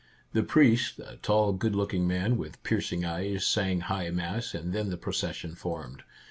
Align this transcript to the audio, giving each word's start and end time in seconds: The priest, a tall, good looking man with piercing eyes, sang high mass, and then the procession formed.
The 0.33 0.41
priest, 0.41 0.97
a 0.97 1.17
tall, 1.17 1.53
good 1.53 1.75
looking 1.75 2.07
man 2.07 2.35
with 2.35 2.63
piercing 2.63 3.05
eyes, 3.05 3.45
sang 3.45 3.81
high 3.81 4.09
mass, 4.09 4.55
and 4.55 4.73
then 4.73 4.89
the 4.89 4.97
procession 4.97 5.53
formed. 5.53 6.01